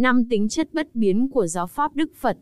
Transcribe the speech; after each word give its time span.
năm 0.00 0.24
tính 0.24 0.48
chất 0.48 0.74
bất 0.74 0.94
biến 0.94 1.28
của 1.28 1.46
giáo 1.46 1.66
pháp 1.66 1.96
Đức 1.96 2.10
Phật. 2.16 2.38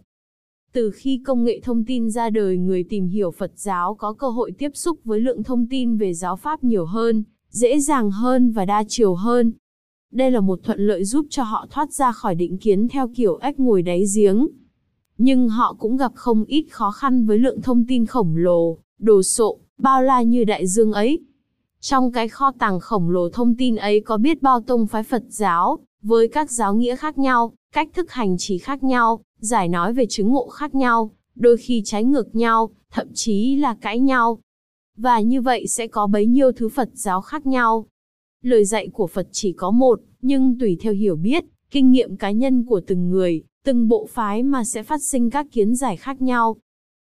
Từ 0.72 0.90
khi 0.90 1.20
công 1.24 1.44
nghệ 1.44 1.60
thông 1.60 1.84
tin 1.84 2.10
ra 2.10 2.30
đời 2.30 2.56
người 2.56 2.84
tìm 2.84 3.06
hiểu 3.06 3.30
Phật 3.30 3.52
giáo 3.54 3.94
có 3.94 4.12
cơ 4.12 4.28
hội 4.28 4.52
tiếp 4.58 4.70
xúc 4.74 4.98
với 5.04 5.20
lượng 5.20 5.42
thông 5.42 5.66
tin 5.66 5.96
về 5.96 6.14
giáo 6.14 6.36
pháp 6.36 6.64
nhiều 6.64 6.86
hơn, 6.86 7.24
dễ 7.50 7.80
dàng 7.80 8.10
hơn 8.10 8.50
và 8.50 8.64
đa 8.64 8.84
chiều 8.88 9.14
hơn. 9.14 9.52
Đây 10.12 10.30
là 10.30 10.40
một 10.40 10.60
thuận 10.62 10.80
lợi 10.80 11.04
giúp 11.04 11.26
cho 11.30 11.42
họ 11.42 11.66
thoát 11.70 11.92
ra 11.92 12.12
khỏi 12.12 12.34
định 12.34 12.58
kiến 12.58 12.88
theo 12.88 13.08
kiểu 13.14 13.38
ếch 13.42 13.60
ngồi 13.60 13.82
đáy 13.82 14.04
giếng. 14.16 14.48
Nhưng 15.18 15.48
họ 15.48 15.76
cũng 15.78 15.96
gặp 15.96 16.12
không 16.14 16.44
ít 16.44 16.66
khó 16.70 16.90
khăn 16.90 17.26
với 17.26 17.38
lượng 17.38 17.62
thông 17.62 17.84
tin 17.86 18.06
khổng 18.06 18.36
lồ, 18.36 18.78
đồ 18.98 19.22
sộ, 19.22 19.58
bao 19.78 20.02
la 20.02 20.22
như 20.22 20.44
đại 20.44 20.66
dương 20.66 20.92
ấy. 20.92 21.18
Trong 21.80 22.12
cái 22.12 22.28
kho 22.28 22.52
tàng 22.58 22.80
khổng 22.80 23.10
lồ 23.10 23.30
thông 23.30 23.54
tin 23.54 23.76
ấy 23.76 24.00
có 24.00 24.16
biết 24.16 24.42
bao 24.42 24.60
tông 24.60 24.86
phái 24.86 25.02
Phật 25.02 25.22
giáo, 25.28 25.78
với 26.02 26.28
các 26.28 26.50
giáo 26.50 26.74
nghĩa 26.74 26.96
khác 26.96 27.18
nhau, 27.18 27.52
cách 27.72 27.88
thức 27.94 28.10
hành 28.10 28.36
trì 28.38 28.58
khác 28.58 28.82
nhau, 28.82 29.20
giải 29.38 29.68
nói 29.68 29.92
về 29.92 30.06
chứng 30.06 30.28
ngộ 30.28 30.48
khác 30.48 30.74
nhau, 30.74 31.10
đôi 31.34 31.56
khi 31.56 31.82
trái 31.84 32.04
ngược 32.04 32.34
nhau, 32.34 32.70
thậm 32.90 33.08
chí 33.14 33.56
là 33.56 33.74
cãi 33.74 33.98
nhau. 33.98 34.38
Và 34.96 35.20
như 35.20 35.40
vậy 35.40 35.66
sẽ 35.66 35.86
có 35.86 36.06
bấy 36.06 36.26
nhiêu 36.26 36.52
thứ 36.52 36.68
Phật 36.68 36.88
giáo 36.92 37.20
khác 37.20 37.46
nhau. 37.46 37.86
Lời 38.42 38.64
dạy 38.64 38.88
của 38.92 39.06
Phật 39.06 39.28
chỉ 39.32 39.52
có 39.52 39.70
một, 39.70 40.00
nhưng 40.22 40.58
tùy 40.58 40.76
theo 40.80 40.92
hiểu 40.92 41.16
biết, 41.16 41.44
kinh 41.70 41.90
nghiệm 41.90 42.16
cá 42.16 42.30
nhân 42.30 42.64
của 42.64 42.80
từng 42.86 43.10
người, 43.10 43.42
từng 43.64 43.88
bộ 43.88 44.06
phái 44.10 44.42
mà 44.42 44.64
sẽ 44.64 44.82
phát 44.82 45.02
sinh 45.02 45.30
các 45.30 45.46
kiến 45.52 45.74
giải 45.74 45.96
khác 45.96 46.22
nhau. 46.22 46.56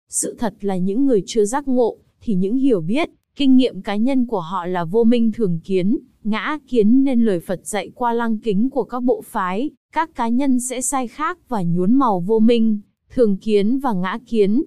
Sự 0.09 0.35
thật 0.39 0.53
là 0.61 0.77
những 0.77 1.05
người 1.05 1.23
chưa 1.25 1.45
giác 1.45 1.67
ngộ, 1.67 1.97
thì 2.21 2.35
những 2.35 2.57
hiểu 2.57 2.81
biết, 2.81 3.09
kinh 3.35 3.55
nghiệm 3.55 3.81
cá 3.81 3.95
nhân 3.95 4.25
của 4.25 4.39
họ 4.39 4.65
là 4.65 4.83
vô 4.83 5.03
minh 5.03 5.31
thường 5.31 5.59
kiến, 5.63 5.97
ngã 6.23 6.57
kiến 6.67 7.03
nên 7.03 7.25
lời 7.25 7.39
Phật 7.39 7.59
dạy 7.63 7.91
qua 7.95 8.13
lăng 8.13 8.37
kính 8.37 8.69
của 8.69 8.83
các 8.83 9.03
bộ 9.03 9.21
phái, 9.25 9.69
các 9.93 10.15
cá 10.15 10.27
nhân 10.27 10.59
sẽ 10.59 10.81
sai 10.81 11.07
khác 11.07 11.37
và 11.49 11.63
nhuốm 11.63 11.99
màu 11.99 12.19
vô 12.19 12.39
minh, 12.39 12.79
thường 13.09 13.37
kiến 13.37 13.79
và 13.79 13.93
ngã 13.93 14.19
kiến. 14.27 14.63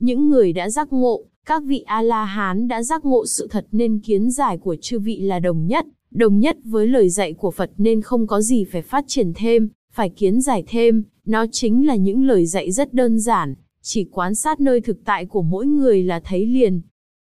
Những 0.00 0.28
người 0.28 0.52
đã 0.52 0.70
giác 0.70 0.92
ngộ, 0.92 1.24
các 1.46 1.62
vị 1.64 1.80
A-la-hán 1.80 2.68
đã 2.68 2.82
giác 2.82 3.04
ngộ 3.04 3.26
sự 3.26 3.48
thật 3.50 3.66
nên 3.72 3.98
kiến 3.98 4.30
giải 4.30 4.58
của 4.58 4.76
chư 4.76 4.98
vị 4.98 5.20
là 5.20 5.38
đồng 5.38 5.66
nhất, 5.66 5.86
đồng 6.10 6.40
nhất 6.40 6.56
với 6.64 6.86
lời 6.86 7.08
dạy 7.08 7.32
của 7.32 7.50
Phật 7.50 7.70
nên 7.78 8.02
không 8.02 8.26
có 8.26 8.40
gì 8.40 8.64
phải 8.64 8.82
phát 8.82 9.04
triển 9.08 9.32
thêm, 9.34 9.68
phải 9.92 10.08
kiến 10.08 10.40
giải 10.40 10.64
thêm, 10.66 11.02
nó 11.26 11.46
chính 11.52 11.86
là 11.86 11.96
những 11.96 12.24
lời 12.24 12.46
dạy 12.46 12.72
rất 12.72 12.94
đơn 12.94 13.18
giản, 13.18 13.54
chỉ 13.82 14.04
quan 14.04 14.34
sát 14.34 14.60
nơi 14.60 14.80
thực 14.80 15.04
tại 15.04 15.26
của 15.26 15.42
mỗi 15.42 15.66
người 15.66 16.02
là 16.02 16.20
thấy 16.20 16.46
liền. 16.46 16.80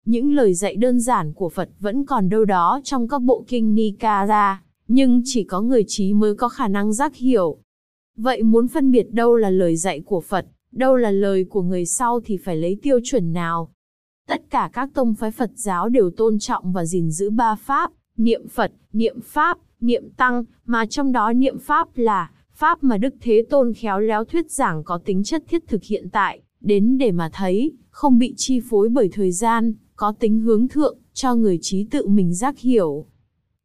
Những 0.09 0.33
lời 0.33 0.55
dạy 0.55 0.77
đơn 0.77 1.01
giản 1.01 1.33
của 1.33 1.48
Phật 1.48 1.70
vẫn 1.81 2.05
còn 2.05 2.28
đâu 2.28 2.45
đó 2.45 2.81
trong 2.84 3.09
các 3.09 3.23
bộ 3.23 3.45
kinh 3.48 3.75
Nikaya, 3.75 4.62
nhưng 4.89 5.23
chỉ 5.25 5.45
có 5.45 5.61
người 5.61 5.84
trí 5.87 6.14
mới 6.14 6.34
có 6.34 6.48
khả 6.48 6.69
năng 6.69 6.92
giác 6.92 7.17
hiểu. 7.17 7.59
Vậy 8.17 8.42
muốn 8.42 8.69
phân 8.69 8.91
biệt 8.91 9.12
đâu 9.12 9.36
là 9.36 9.51
lời 9.51 9.77
dạy 9.77 10.01
của 10.01 10.20
Phật, 10.20 10.47
đâu 10.73 10.97
là 10.97 11.11
lời 11.11 11.45
của 11.45 11.62
người 11.62 11.86
sau 11.86 12.20
thì 12.25 12.36
phải 12.36 12.56
lấy 12.56 12.79
tiêu 12.83 12.98
chuẩn 13.05 13.33
nào? 13.33 13.70
Tất 14.29 14.51
cả 14.51 14.70
các 14.73 14.91
tông 14.95 15.14
phái 15.14 15.31
Phật 15.31 15.51
giáo 15.55 15.89
đều 15.89 16.11
tôn 16.11 16.39
trọng 16.39 16.73
và 16.73 16.84
gìn 16.84 17.11
giữ 17.11 17.31
ba 17.31 17.55
pháp, 17.55 17.91
niệm 18.17 18.48
Phật, 18.48 18.73
niệm 18.92 19.20
Pháp, 19.20 19.59
niệm 19.81 20.11
Tăng, 20.17 20.45
mà 20.67 20.86
trong 20.86 21.12
đó 21.12 21.33
niệm 21.33 21.59
Pháp 21.59 21.89
là 21.95 22.31
Pháp 22.53 22.84
mà 22.84 22.98
Đức 22.98 23.14
Thế 23.20 23.45
Tôn 23.51 23.73
khéo 23.75 24.01
léo 24.01 24.25
thuyết 24.25 24.51
giảng 24.51 24.84
có 24.84 24.98
tính 25.05 25.25
chất 25.25 25.45
thiết 25.48 25.67
thực 25.67 25.84
hiện 25.84 26.09
tại, 26.12 26.41
đến 26.61 26.98
để 26.98 27.12
mà 27.12 27.31
thấy, 27.33 27.73
không 27.91 28.19
bị 28.19 28.34
chi 28.36 28.61
phối 28.70 28.89
bởi 28.89 29.09
thời 29.12 29.33
gian, 29.33 29.75
có 29.98 30.12
tính 30.12 30.41
hướng 30.41 30.68
thượng, 30.68 30.98
cho 31.12 31.34
người 31.34 31.58
trí 31.62 31.84
tự 31.84 32.06
mình 32.06 32.34
giác 32.34 32.58
hiểu. 32.58 33.06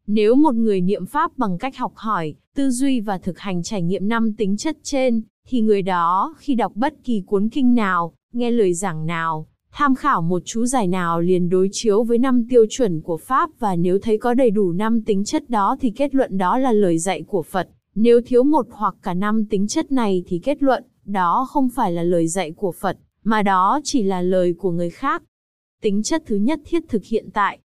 Nếu 0.07 0.35
một 0.35 0.55
người 0.55 0.81
niệm 0.81 1.05
Pháp 1.05 1.37
bằng 1.37 1.57
cách 1.57 1.77
học 1.77 1.93
hỏi, 1.95 2.35
tư 2.55 2.69
duy 2.69 2.99
và 3.01 3.17
thực 3.17 3.39
hành 3.39 3.63
trải 3.63 3.81
nghiệm 3.81 4.07
năm 4.07 4.33
tính 4.33 4.57
chất 4.57 4.77
trên, 4.83 5.21
thì 5.47 5.61
người 5.61 5.81
đó, 5.81 6.35
khi 6.37 6.55
đọc 6.55 6.71
bất 6.75 6.93
kỳ 7.03 7.21
cuốn 7.21 7.49
kinh 7.49 7.75
nào, 7.75 8.13
nghe 8.33 8.51
lời 8.51 8.73
giảng 8.73 9.05
nào, 9.05 9.47
tham 9.71 9.95
khảo 9.95 10.21
một 10.21 10.41
chú 10.45 10.65
giải 10.65 10.87
nào 10.87 11.21
liền 11.21 11.49
đối 11.49 11.69
chiếu 11.71 12.03
với 12.03 12.17
năm 12.17 12.47
tiêu 12.49 12.65
chuẩn 12.69 13.01
của 13.01 13.17
Pháp 13.17 13.49
và 13.59 13.75
nếu 13.75 13.99
thấy 13.99 14.17
có 14.17 14.33
đầy 14.33 14.51
đủ 14.51 14.71
năm 14.71 15.01
tính 15.01 15.23
chất 15.23 15.49
đó 15.49 15.77
thì 15.81 15.89
kết 15.89 16.15
luận 16.15 16.37
đó 16.37 16.57
là 16.57 16.71
lời 16.71 16.97
dạy 16.97 17.23
của 17.27 17.43
Phật. 17.43 17.69
Nếu 17.95 18.21
thiếu 18.25 18.43
một 18.43 18.67
hoặc 18.71 18.95
cả 19.01 19.13
năm 19.13 19.45
tính 19.45 19.67
chất 19.67 19.91
này 19.91 20.23
thì 20.27 20.39
kết 20.39 20.63
luận, 20.63 20.83
đó 21.05 21.47
không 21.49 21.69
phải 21.69 21.91
là 21.91 22.03
lời 22.03 22.27
dạy 22.27 22.51
của 22.51 22.71
Phật, 22.71 22.97
mà 23.23 23.43
đó 23.43 23.79
chỉ 23.83 24.03
là 24.03 24.21
lời 24.21 24.53
của 24.57 24.71
người 24.71 24.89
khác. 24.89 25.23
Tính 25.83 26.03
chất 26.03 26.23
thứ 26.25 26.35
nhất 26.35 26.59
thiết 26.65 26.89
thực 26.89 27.05
hiện 27.05 27.29
tại. 27.33 27.59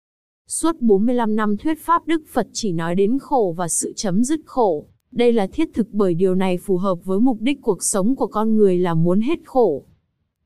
Suốt 0.48 0.80
45 0.80 1.36
năm 1.36 1.56
thuyết 1.56 1.78
pháp 1.80 2.06
Đức 2.06 2.22
Phật 2.32 2.48
chỉ 2.52 2.72
nói 2.72 2.94
đến 2.94 3.18
khổ 3.18 3.54
và 3.56 3.68
sự 3.68 3.92
chấm 3.96 4.24
dứt 4.24 4.40
khổ. 4.44 4.86
Đây 5.12 5.32
là 5.32 5.46
thiết 5.46 5.68
thực 5.74 5.88
bởi 5.92 6.14
điều 6.14 6.34
này 6.34 6.58
phù 6.58 6.76
hợp 6.76 7.04
với 7.04 7.20
mục 7.20 7.40
đích 7.40 7.62
cuộc 7.62 7.82
sống 7.82 8.16
của 8.16 8.26
con 8.26 8.56
người 8.56 8.78
là 8.78 8.94
muốn 8.94 9.20
hết 9.20 9.38
khổ. 9.44 9.84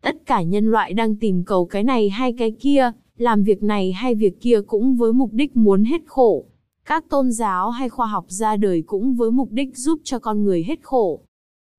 Tất 0.02 0.16
cả 0.26 0.42
nhân 0.42 0.70
loại 0.70 0.92
đang 0.92 1.16
tìm 1.16 1.44
cầu 1.44 1.66
cái 1.66 1.84
này 1.84 2.08
hay 2.08 2.32
cái 2.32 2.50
kia, 2.50 2.92
làm 3.18 3.42
việc 3.42 3.62
này 3.62 3.92
hay 3.92 4.14
việc 4.14 4.40
kia 4.40 4.60
cũng 4.66 4.96
với 4.96 5.12
mục 5.12 5.32
đích 5.32 5.56
muốn 5.56 5.84
hết 5.84 6.00
khổ. 6.06 6.44
Các 6.84 7.08
tôn 7.08 7.32
giáo 7.32 7.70
hay 7.70 7.88
khoa 7.88 8.06
học 8.06 8.24
ra 8.28 8.56
đời 8.56 8.82
cũng 8.86 9.14
với 9.14 9.30
mục 9.30 9.48
đích 9.52 9.76
giúp 9.76 10.00
cho 10.04 10.18
con 10.18 10.44
người 10.44 10.64
hết 10.64 10.78
khổ. 10.82 11.20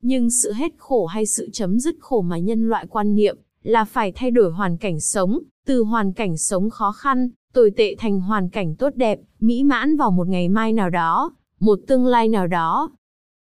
Nhưng 0.01 0.29
sự 0.29 0.53
hết 0.53 0.73
khổ 0.77 1.05
hay 1.05 1.25
sự 1.25 1.49
chấm 1.53 1.79
dứt 1.79 1.95
khổ 1.99 2.21
mà 2.21 2.37
nhân 2.37 2.69
loại 2.69 2.87
quan 2.89 3.15
niệm 3.15 3.37
là 3.63 3.85
phải 3.85 4.11
thay 4.11 4.31
đổi 4.31 4.51
hoàn 4.51 4.77
cảnh 4.77 4.99
sống, 4.99 5.39
từ 5.65 5.83
hoàn 5.83 6.13
cảnh 6.13 6.37
sống 6.37 6.69
khó 6.69 6.91
khăn, 6.91 7.29
tồi 7.53 7.71
tệ 7.71 7.95
thành 7.95 8.19
hoàn 8.19 8.49
cảnh 8.49 8.75
tốt 8.75 8.89
đẹp, 8.95 9.19
mỹ 9.39 9.63
mãn 9.63 9.97
vào 9.97 10.11
một 10.11 10.27
ngày 10.27 10.49
mai 10.49 10.73
nào 10.73 10.89
đó, 10.89 11.31
một 11.59 11.79
tương 11.87 12.05
lai 12.05 12.27
nào 12.27 12.47
đó. 12.47 12.91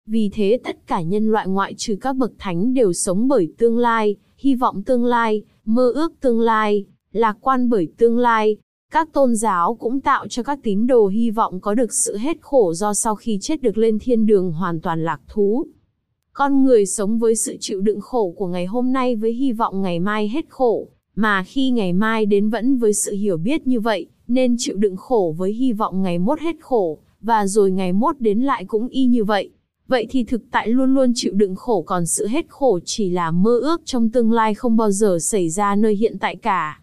Vì 0.05 0.29
thế 0.33 0.59
tất 0.63 0.88
cả 0.88 1.01
nhân 1.01 1.31
loại 1.31 1.47
ngoại 1.47 1.73
trừ 1.78 1.97
các 2.01 2.16
bậc 2.16 2.31
thánh 2.38 2.73
đều 2.73 2.94
sống 2.94 3.28
bởi 3.28 3.53
tương 3.57 3.78
lai, 3.78 4.16
hy 4.38 4.55
vọng 4.55 4.83
tương 4.83 5.05
lai, 5.05 5.44
mơ 5.66 5.91
ước 5.91 6.13
tương 6.19 6.39
lai, 6.39 6.85
lạc 7.11 7.38
quan 7.41 7.69
bởi 7.69 7.88
tương 7.97 8.17
lai, 8.17 8.57
các 8.91 9.13
tôn 9.13 9.35
giáo 9.35 9.75
cũng 9.75 10.01
tạo 10.01 10.28
cho 10.28 10.44
các 10.44 10.59
tín 10.63 10.88
đồ 10.88 11.07
hy 11.07 11.31
vọng 11.31 11.59
có 11.61 11.73
được 11.73 11.94
sự 11.94 12.17
hết 12.17 12.38
khổ 12.41 12.73
do 12.73 12.94
sau 12.94 13.16
khi 13.16 13.38
chết 13.41 13.61
được 13.61 13.78
lên 13.78 13.99
thiên 13.99 14.25
đường 14.25 14.51
hoàn 14.51 14.81
toàn 14.81 15.03
lạc 15.03 15.22
thú. 15.28 15.67
Con 16.37 16.63
người 16.63 16.85
sống 16.85 17.19
với 17.19 17.35
sự 17.35 17.57
chịu 17.59 17.81
đựng 17.81 18.01
khổ 18.01 18.33
của 18.37 18.47
ngày 18.47 18.65
hôm 18.65 18.93
nay 18.93 19.15
với 19.15 19.33
hy 19.33 19.51
vọng 19.51 19.81
ngày 19.81 19.99
mai 19.99 20.29
hết 20.29 20.45
khổ, 20.49 20.87
mà 21.15 21.43
khi 21.43 21.69
ngày 21.69 21.93
mai 21.93 22.25
đến 22.25 22.49
vẫn 22.49 22.77
với 22.77 22.93
sự 22.93 23.11
hiểu 23.11 23.37
biết 23.37 23.67
như 23.67 23.79
vậy, 23.79 24.07
nên 24.27 24.55
chịu 24.57 24.75
đựng 24.77 24.95
khổ 24.95 25.35
với 25.37 25.53
hy 25.53 25.73
vọng 25.73 26.01
ngày 26.01 26.19
mốt 26.19 26.39
hết 26.39 26.55
khổ, 26.61 26.99
và 27.21 27.47
rồi 27.47 27.71
ngày 27.71 27.93
mốt 27.93 28.15
đến 28.19 28.41
lại 28.41 28.65
cũng 28.65 28.87
y 28.87 29.05
như 29.05 29.23
vậy. 29.23 29.49
Vậy 29.87 30.07
thì 30.09 30.23
thực 30.23 30.41
tại 30.51 30.67
luôn 30.67 30.93
luôn 30.93 31.11
chịu 31.15 31.33
đựng 31.33 31.55
khổ 31.55 31.81
còn 31.81 32.05
sự 32.05 32.27
hết 32.27 32.45
khổ 32.49 32.79
chỉ 32.85 33.09
là 33.09 33.31
mơ 33.31 33.59
ước 33.59 33.81
trong 33.85 34.09
tương 34.09 34.31
lai 34.31 34.53
không 34.53 34.77
bao 34.77 34.91
giờ 34.91 35.17
xảy 35.21 35.49
ra 35.49 35.75
nơi 35.75 35.95
hiện 35.95 36.17
tại 36.19 36.35
cả. 36.35 36.81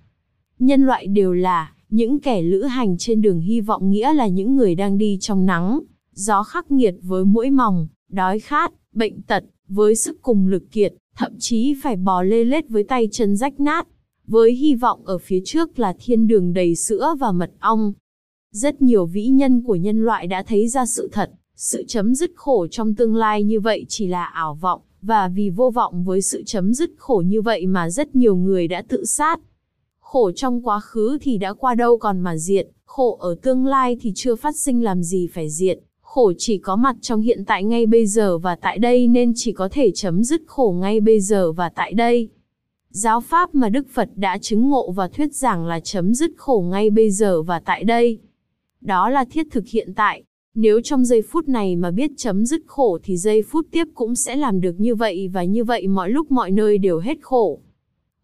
Nhân 0.59 0.87
loại 0.87 1.07
đều 1.07 1.33
là 1.33 1.73
những 1.91 2.21
kẻ 2.21 2.43
lữ 2.43 2.63
hành 2.63 2.99
trên 2.99 3.23
đường 3.23 3.41
hy 3.41 3.61
vọng 3.61 3.91
nghĩa 3.91 4.15
là 4.15 4.27
những 4.27 4.57
người 4.57 4.75
đang 4.75 4.99
đi 4.99 5.19
trong 5.21 5.47
nắng, 5.47 5.81
gió 6.13 6.43
khắc 6.43 6.71
nghiệt 6.71 6.95
với 7.03 7.25
mũi 7.25 7.51
mòng, 7.51 7.89
đói 8.09 8.41
khát, 8.41 8.73
bệnh 8.97 9.23
tật, 9.23 9.45
với 9.69 9.97
sức 9.97 10.23
cùng 10.23 10.47
lực 10.47 10.63
kiệt, 10.73 10.95
thậm 11.17 11.33
chí 11.39 11.75
phải 11.83 11.97
bò 11.97 12.23
lê 12.23 12.45
lết 12.45 12.69
với 12.69 12.85
tay 12.85 13.09
chân 13.13 13.37
rách 13.37 13.61
nát, 13.61 13.87
với 14.27 14.53
hy 14.53 14.75
vọng 14.75 15.01
ở 15.05 15.19
phía 15.19 15.41
trước 15.45 15.79
là 15.79 15.95
thiên 16.01 16.27
đường 16.27 16.53
đầy 16.53 16.75
sữa 16.75 17.15
và 17.21 17.33
mật 17.33 17.51
ong. 17.59 17.93
Rất 18.53 18.83
nhiều 18.83 19.07
vĩ 19.07 19.27
nhân 19.27 19.63
của 19.63 19.75
nhân 19.75 20.05
loại 20.05 20.27
đã 20.27 20.43
thấy 20.43 20.69
ra 20.69 20.87
sự 20.87 21.09
thật, 21.13 21.31
sự 21.57 21.85
chấm 21.89 22.15
dứt 22.15 22.31
khổ 22.35 22.67
trong 22.67 22.95
tương 22.95 23.17
lai 23.17 23.43
như 23.43 23.61
vậy 23.61 23.87
chỉ 23.89 24.07
là 24.07 24.25
ảo 24.25 24.55
vọng, 24.55 24.81
và 25.03 25.29
vì 25.29 25.51
vô 25.51 25.71
vọng 25.71 26.05
với 26.05 26.23
sự 26.23 26.43
chấm 26.47 26.75
dứt 26.75 26.91
khổ 26.97 27.23
như 27.27 27.43
vậy 27.43 27.67
mà 27.67 27.91
rất 27.91 28.17
nhiều 28.17 28.37
người 28.37 28.69
đã 28.69 28.83
tự 28.89 29.05
sát. 29.05 29.41
Khổ 30.01 30.33
trong 30.33 30.67
quá 30.67 30.81
khứ 30.81 31.19
thì 31.21 31.39
đã 31.39 31.53
qua 31.53 31.75
đâu 31.75 31.99
còn 31.99 32.21
mà 32.21 32.37
diệt, 32.37 32.69
khổ 32.85 33.17
ở 33.21 33.37
tương 33.43 33.67
lai 33.67 33.97
thì 34.01 34.13
chưa 34.15 34.37
phát 34.37 34.57
sinh 34.57 34.85
làm 34.85 35.03
gì 35.03 35.29
phải 35.33 35.51
diệt, 35.51 35.79
khổ 36.15 36.33
chỉ 36.39 36.59
có 36.59 36.77
mặt 36.77 36.97
trong 37.01 37.21
hiện 37.21 37.45
tại 37.45 37.65
ngay 37.65 37.87
bây 37.87 38.07
giờ 38.07 38.39
và 38.39 38.57
tại 38.57 38.79
đây 38.79 39.09
nên 39.09 39.33
chỉ 39.37 39.53
có 39.53 39.69
thể 39.69 39.91
chấm 39.95 40.25
dứt 40.25 40.43
khổ 40.47 40.75
ngay 40.81 41.01
bây 41.01 41.21
giờ 41.21 41.53
và 41.53 41.69
tại 41.69 41.93
đây. 41.93 42.29
Giáo 42.91 43.21
pháp 43.21 43.55
mà 43.55 43.69
Đức 43.69 43.87
Phật 43.91 44.09
đã 44.17 44.39
chứng 44.39 44.71
ngộ 44.71 44.91
và 44.91 45.09
thuyết 45.09 45.35
giảng 45.35 45.67
là 45.67 45.81
chấm 45.81 46.15
dứt 46.15 46.31
khổ 46.37 46.65
ngay 46.71 46.91
bây 46.91 47.11
giờ 47.11 47.43
và 47.43 47.61
tại 47.61 47.85
đây. 47.85 48.19
Đó 48.81 49.09
là 49.09 49.25
thiết 49.25 49.47
thực 49.51 49.67
hiện 49.67 49.95
tại. 49.95 50.23
Nếu 50.55 50.81
trong 50.81 51.05
giây 51.05 51.23
phút 51.23 51.49
này 51.49 51.77
mà 51.77 51.91
biết 51.91 52.11
chấm 52.17 52.47
dứt 52.47 52.63
khổ 52.67 52.99
thì 53.03 53.17
giây 53.17 53.43
phút 53.43 53.67
tiếp 53.71 53.85
cũng 53.95 54.15
sẽ 54.15 54.37
làm 54.37 54.61
được 54.61 54.75
như 54.81 54.95
vậy 54.95 55.31
và 55.33 55.45
như 55.45 55.65
vậy 55.65 55.89
mọi 55.89 56.11
lúc 56.11 56.33
mọi 56.33 56.51
nơi 56.51 56.79
đều 56.79 56.99
hết 56.99 57.19
khổ. 57.23 57.61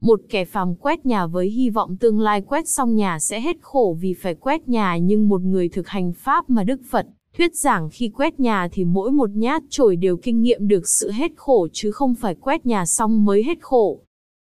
Một 0.01 0.21
kẻ 0.29 0.45
phàm 0.45 0.75
quét 0.75 1.07
nhà 1.07 1.27
với 1.27 1.49
hy 1.49 1.71
vọng 1.71 1.97
tương 1.97 2.21
lai 2.21 2.41
quét 2.41 2.69
xong 2.69 2.97
nhà 2.97 3.19
sẽ 3.19 3.41
hết 3.41 3.57
khổ 3.61 3.97
vì 4.01 4.15
phải 4.15 4.35
quét 4.35 4.69
nhà 4.69 4.97
nhưng 4.97 5.29
một 5.29 5.43
người 5.43 5.69
thực 5.69 5.89
hành 5.89 6.13
pháp 6.13 6.51
mà 6.51 6.65
Đức 6.65 6.81
Phật 6.91 7.07
thuyết 7.37 7.57
giảng 7.57 7.91
khi 7.91 8.09
quét 8.09 8.41
nhà 8.41 8.69
thì 8.73 8.85
mỗi 8.85 9.11
một 9.11 9.31
nhát 9.31 9.63
chổi 9.71 9.97
đều 9.97 10.17
kinh 10.17 10.43
nghiệm 10.43 10.69
được 10.69 10.89
sự 10.89 11.11
hết 11.11 11.33
khổ 11.37 11.69
chứ 11.73 11.91
không 11.91 12.15
phải 12.15 12.35
quét 12.35 12.67
nhà 12.67 12.87
xong 12.87 13.25
mới 13.25 13.45
hết 13.45 13.59
khổ. 13.61 14.01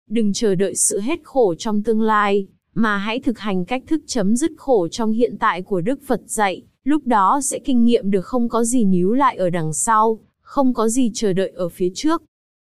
Đừng 0.09 0.33
chờ 0.33 0.55
đợi 0.55 0.75
sự 0.75 0.99
hết 0.99 1.19
khổ 1.23 1.55
trong 1.55 1.83
tương 1.83 2.01
lai, 2.01 2.47
mà 2.73 2.97
hãy 2.97 3.19
thực 3.19 3.39
hành 3.39 3.65
cách 3.65 3.83
thức 3.87 4.01
chấm 4.07 4.35
dứt 4.35 4.51
khổ 4.57 4.87
trong 4.87 5.11
hiện 5.11 5.37
tại 5.37 5.61
của 5.61 5.81
Đức 5.81 5.99
Phật 6.07 6.21
dạy, 6.25 6.63
lúc 6.83 7.07
đó 7.07 7.39
sẽ 7.43 7.59
kinh 7.59 7.83
nghiệm 7.83 8.11
được 8.11 8.25
không 8.25 8.49
có 8.49 8.63
gì 8.63 8.85
níu 8.85 9.13
lại 9.13 9.37
ở 9.37 9.49
đằng 9.49 9.73
sau, 9.73 10.19
không 10.41 10.73
có 10.73 10.89
gì 10.89 11.11
chờ 11.13 11.33
đợi 11.33 11.49
ở 11.49 11.69
phía 11.69 11.89
trước. 11.95 12.23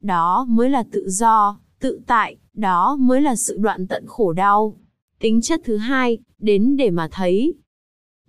Đó 0.01 0.45
mới 0.50 0.69
là 0.69 0.83
tự 0.92 1.09
do, 1.09 1.59
tự 1.80 2.00
tại, 2.07 2.36
đó 2.54 2.97
mới 3.00 3.21
là 3.21 3.36
sự 3.36 3.57
đoạn 3.57 3.88
tận 3.88 4.06
khổ 4.07 4.33
đau. 4.33 4.77
Tính 5.19 5.42
chất 5.42 5.62
thứ 5.63 5.77
hai, 5.77 6.18
đến 6.39 6.77
để 6.77 6.89
mà 6.89 7.07
thấy. 7.12 7.54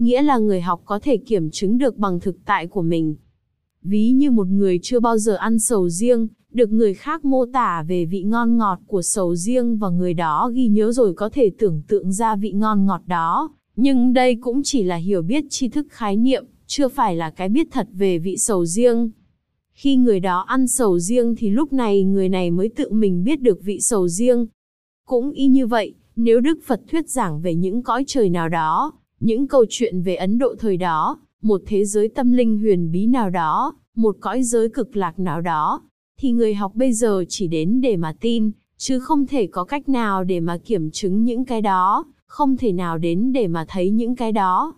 Nghĩa 0.03 0.23
là 0.23 0.39
người 0.39 0.61
học 0.61 0.83
có 0.85 0.99
thể 0.99 1.17
kiểm 1.17 1.51
chứng 1.51 1.79
được 1.79 1.97
bằng 1.97 2.21
thực 2.21 2.37
tại 2.45 2.67
của 2.67 2.83
mình. 2.83 3.15
Ví 3.83 4.11
như 4.11 4.31
một 4.31 4.47
người 4.47 4.79
chưa 4.83 5.01
bao 5.01 5.19
giờ 5.19 5.35
ăn 5.35 5.59
sầu 5.59 5.89
riêng, 5.89 6.29
được 6.51 6.71
người 6.71 6.95
khác 6.95 7.25
mô 7.25 7.47
tả 7.47 7.85
về 7.89 8.05
vị 8.05 8.23
ngon 8.23 8.59
ngọt 8.59 8.79
của 8.87 9.03
sầu 9.03 9.35
riêng 9.35 9.77
và 9.77 9.89
người 9.89 10.15
đó 10.15 10.51
ghi 10.55 10.69
nhớ 10.69 10.93
rồi 10.93 11.15
có 11.15 11.29
thể 11.29 11.51
tưởng 11.59 11.83
tượng 11.89 12.13
ra 12.13 12.37
vị 12.37 12.53
ngon 12.53 12.87
ngọt 12.87 13.03
đó. 13.07 13.51
Nhưng 13.77 14.13
đây 14.13 14.37
cũng 14.41 14.63
chỉ 14.63 14.83
là 14.83 14.97
hiểu 14.97 15.23
biết 15.23 15.45
tri 15.51 15.69
thức 15.69 15.87
khái 15.91 16.17
niệm, 16.17 16.45
chưa 16.67 16.89
phải 16.89 17.17
là 17.17 17.31
cái 17.31 17.49
biết 17.49 17.69
thật 17.71 17.89
về 17.93 18.19
vị 18.19 18.37
sầu 18.37 18.67
riêng. 18.67 19.11
Khi 19.73 19.97
người 19.97 20.21
đó 20.21 20.41
ăn 20.41 20.69
sầu 20.69 20.99
riêng 20.99 21.35
thì 21.37 21.51
lúc 21.51 21.73
này 21.73 22.05
người 22.05 22.29
này 22.29 22.51
mới 22.51 22.69
tự 22.69 22.93
mình 22.93 23.25
biết 23.25 23.41
được 23.41 23.63
vị 23.63 23.81
sầu 23.81 24.09
riêng. 24.09 24.47
Cũng 25.07 25.31
y 25.31 25.47
như 25.47 25.67
vậy, 25.67 25.95
nếu 26.17 26.41
Đức 26.41 26.59
Phật 26.67 26.81
thuyết 26.91 27.11
giảng 27.11 27.41
về 27.41 27.55
những 27.55 27.83
cõi 27.83 28.05
trời 28.07 28.31
nào 28.31 28.49
đó, 28.49 28.93
những 29.23 29.47
câu 29.47 29.65
chuyện 29.69 30.03
về 30.03 30.15
Ấn 30.15 30.39
Độ 30.39 30.55
thời 30.59 30.77
đó, 30.77 31.21
một 31.43 31.63
thế 31.67 31.85
giới 31.85 32.09
tâm 32.09 32.33
linh 32.33 32.59
huyền 32.59 32.91
bí 32.93 33.07
nào 33.07 33.31
đó, 33.31 33.75
một 33.97 34.17
cõi 34.21 34.43
giới 34.43 34.69
cực 34.69 34.97
lạc 34.97 35.19
nào 35.19 35.41
đó, 35.41 35.83
thì 36.19 36.33
người 36.33 36.55
học 36.55 36.75
bây 36.75 36.93
giờ 36.93 37.25
chỉ 37.29 37.47
đến 37.47 37.81
để 37.81 37.97
mà 37.97 38.15
tin, 38.21 38.51
chứ 38.77 38.99
không 38.99 39.27
thể 39.27 39.47
có 39.47 39.65
cách 39.65 39.89
nào 39.89 40.25
để 40.25 40.41
mà 40.41 40.59
kiểm 40.59 40.91
chứng 40.91 41.25
những 41.25 41.45
cái 41.45 41.61
đó, 41.61 42.05
không 42.27 42.57
thể 42.57 42.73
nào 42.73 42.99
đến 42.99 43.33
để 43.33 43.49
mà 43.49 43.65
thấy 43.69 43.91
những 43.91 44.17
cái 44.17 44.33
đó. 44.33 44.75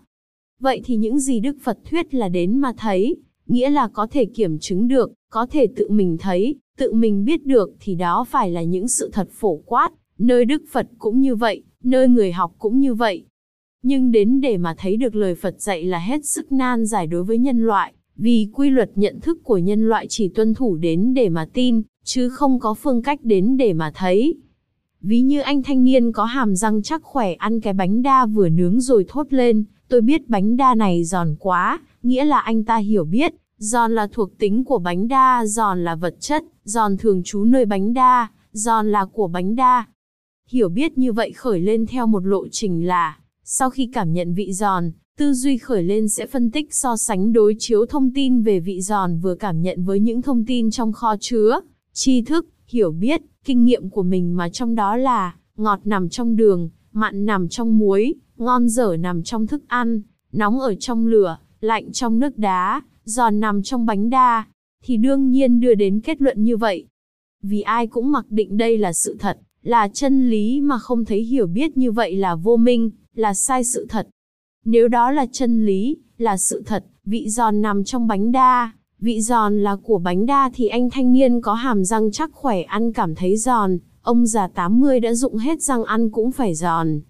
Vậy 0.61 0.81
thì 0.85 0.97
những 0.97 1.19
gì 1.19 1.41
Đức 1.41 1.57
Phật 1.63 1.79
thuyết 1.91 2.15
là 2.15 2.29
đến 2.29 2.59
mà 2.59 2.73
thấy, 2.77 3.17
nghĩa 3.47 3.71
là 3.71 3.89
có 3.89 4.07
thể 4.07 4.25
kiểm 4.25 4.59
chứng 4.59 4.89
được, 4.89 5.13
có 5.31 5.47
thể 5.47 5.67
tự 5.77 5.89
mình 5.91 6.17
thấy, 6.21 6.55
tự 6.79 6.93
mình 6.93 7.25
biết 7.25 7.47
được 7.47 7.71
thì 7.81 7.95
đó 7.95 8.25
phải 8.29 8.51
là 8.51 8.63
những 8.63 8.89
sự 8.89 9.11
thật 9.13 9.29
phổ 9.31 9.57
quát, 9.67 9.91
nơi 10.19 10.45
Đức 10.45 10.63
Phật 10.73 10.87
cũng 10.99 11.21
như 11.21 11.35
vậy, 11.35 11.63
nơi 11.83 12.09
người 12.09 12.33
học 12.33 12.55
cũng 12.59 12.81
như 12.81 12.95
vậy. 12.95 13.25
Nhưng 13.87 14.13
đến 14.13 14.41
để 14.41 14.57
mà 14.57 14.75
thấy 14.79 14.97
được 14.97 15.15
lời 15.15 15.35
Phật 15.35 15.61
dạy 15.61 15.85
là 15.85 15.99
hết 15.99 16.25
sức 16.25 16.53
nan 16.53 16.87
giải 16.87 17.07
đối 17.07 17.25
với 17.25 17.39
nhân 17.39 17.67
loại, 17.67 17.93
vì 18.17 18.49
quy 18.53 18.71
luật 18.71 18.91
nhận 18.95 19.21
thức 19.21 19.45
của 19.45 19.59
nhân 19.59 19.89
loại 19.89 20.07
chỉ 20.09 20.29
tuân 20.29 20.55
thủ 20.55 20.77
đến 20.77 21.15
để 21.15 21.29
mà 21.29 21.49
tin, 21.53 21.83
chứ 22.05 22.29
không 22.29 22.59
có 22.61 22.75
phương 22.75 23.03
cách 23.03 23.21
đến 23.23 23.57
để 23.57 23.73
mà 23.73 23.93
thấy. 23.95 24.35
Ví 25.01 25.21
như 25.21 25.41
anh 25.41 25.63
thanh 25.63 25.85
niên 25.85 26.13
có 26.13 26.25
hàm 26.25 26.57
răng 26.57 26.83
chắc 26.83 27.03
khỏe 27.03 27.35
ăn 27.35 27.61
cái 27.61 27.73
bánh 27.73 28.03
đa 28.03 28.27
vừa 28.27 28.49
nướng 28.49 28.81
rồi 28.81 29.05
thốt 29.09 29.27
lên, 29.31 29.65
tôi 29.89 30.01
biết 30.01 30.29
bánh 30.29 30.57
đa 30.57 30.75
này 30.75 31.05
giòn 31.05 31.37
quá, 31.39 31.81
nghĩa 32.03 32.25
là 32.25 32.39
anh 32.39 32.65
ta 32.65 32.77
hiểu 32.77 33.05
biết, 33.05 33.35
giòn 33.59 33.95
là 33.95 34.07
thuộc 34.13 34.39
tính 34.39 34.65
của 34.65 34.79
bánh 34.79 35.09
đa, 35.09 35.47
giòn 35.47 35.85
là 35.85 35.95
vật 35.95 36.17
chất, 36.21 36.45
giòn 36.65 36.97
thường 36.97 37.23
trú 37.25 37.45
nơi 37.45 37.65
bánh 37.65 37.95
đa, 37.95 38.29
giòn 38.53 38.93
là 38.93 39.05
của 39.05 39.29
bánh 39.29 39.57
đa. 39.57 39.87
Hiểu 40.49 40.69
biết 40.69 40.99
như 40.99 41.13
vậy 41.13 41.33
khởi 41.33 41.61
lên 41.61 41.87
theo 41.87 42.07
một 42.07 42.27
lộ 42.27 42.49
trình 42.49 42.87
là, 42.87 43.19
sau 43.47 43.71
khi 43.71 43.87
cảm 43.93 44.13
nhận 44.13 44.35
vị 44.35 44.53
giòn, 44.53 44.93
tư 45.19 45.33
duy 45.33 45.59
khởi 45.59 45.83
lên 45.83 46.09
sẽ 46.09 46.27
phân 46.27 46.51
tích 46.51 46.75
so 46.75 46.97
sánh 46.97 47.33
đối 47.33 47.57
chiếu 47.59 47.87
thông 47.87 48.11
tin 48.15 48.43
về 48.43 48.61
vị 48.61 48.81
giòn 48.81 49.19
vừa 49.19 49.35
cảm 49.35 49.63
nhận 49.63 49.85
với 49.85 50.01
những 50.01 50.23
thông 50.23 50.45
tin 50.45 50.71
trong 50.71 50.93
kho 50.93 51.17
chứa, 51.21 51.61
tri 51.93 52.23
thức, 52.23 52.47
hiểu 52.67 52.93
biết, 52.93 53.23
kinh 53.45 53.65
nghiệm 53.65 53.91
của 53.91 54.03
mình 54.03 54.37
mà 54.37 54.49
trong 54.49 54.75
đó 54.75 54.97
là, 54.97 55.37
ngọt 55.57 55.81
nằm 55.85 56.09
trong 56.09 56.37
đường, 56.37 56.71
mặn 56.93 57.27
nằm 57.27 57.49
trong 57.49 57.79
muối, 57.79 58.15
ngon 58.37 58.69
dở 58.69 58.97
nằm 59.01 59.23
trong 59.23 59.47
thức 59.47 59.63
ăn, 59.67 60.03
nóng 60.33 60.61
ở 60.61 60.75
trong 60.75 61.07
lửa, 61.07 61.39
lạnh 61.61 61.93
trong 61.93 62.19
nước 62.19 62.39
đá, 62.39 62.83
giòn 63.05 63.41
nằm 63.41 63.63
trong 63.63 63.87
bánh 63.87 64.11
đa, 64.11 64.45
thì 64.85 64.97
đương 64.97 65.31
nhiên 65.31 65.61
đưa 65.61 65.75
đến 65.75 66.01
kết 66.01 66.23
luận 66.23 66.45
như 66.45 66.57
vậy. 66.57 66.87
Vì 67.43 67.61
ai 67.61 67.87
cũng 67.87 68.13
mặc 68.13 68.27
định 68.31 68.57
đây 68.57 68.79
là 68.79 68.93
sự 68.93 69.17
thật, 69.21 69.39
là 69.63 69.89
chân 69.89 70.31
lý 70.31 70.61
mà 70.61 70.79
không 70.79 71.05
thấy 71.05 71.21
hiểu 71.21 71.47
biết 71.47 71.77
như 71.77 71.93
vậy 71.93 72.17
là 72.17 72.35
vô 72.35 72.57
minh, 72.57 72.91
là 73.15 73.35
sai 73.35 73.65
sự 73.65 73.87
thật. 73.89 74.09
Nếu 74.65 74.89
đó 74.89 75.11
là 75.11 75.27
chân 75.33 75.67
lý, 75.67 75.97
là 76.19 76.37
sự 76.37 76.63
thật, 76.67 76.85
vị 77.05 77.29
giòn 77.29 77.63
nằm 77.63 77.85
trong 77.85 78.07
bánh 78.07 78.33
đa, 78.33 78.73
vị 78.99 79.21
giòn 79.21 79.63
là 79.63 79.77
của 79.77 79.99
bánh 79.99 80.27
đa 80.27 80.51
thì 80.55 80.69
anh 80.69 80.91
thanh 80.91 81.13
niên 81.13 81.41
có 81.41 81.55
hàm 81.55 81.85
răng 81.85 82.13
chắc 82.13 82.31
khỏe 82.33 82.63
ăn 82.63 82.93
cảm 82.93 83.15
thấy 83.15 83.37
giòn, 83.37 83.79
ông 84.03 84.27
già 84.27 84.49
80 84.49 85.01
đã 85.01 85.15
dụng 85.15 85.37
hết 85.37 85.63
răng 85.63 85.85
ăn 85.85 86.11
cũng 86.11 86.33
phải 86.33 86.55
giòn. 86.55 87.01